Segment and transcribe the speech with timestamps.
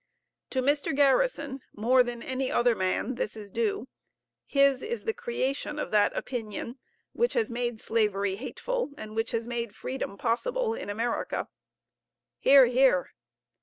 [0.49, 0.95] To Mr.
[0.95, 3.87] Garrison more than any other man this is due;
[4.47, 6.79] his is the creation of that opinion
[7.13, 11.49] which has made slavery hateful, and which has made freedom possible in America.
[12.39, 13.11] (Hear, hear.)